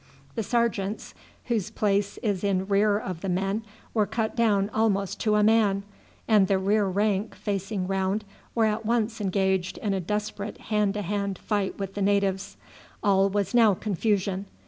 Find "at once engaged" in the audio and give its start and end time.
8.65-9.77